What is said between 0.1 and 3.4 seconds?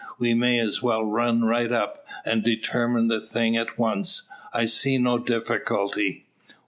We may as well run right up, and determine the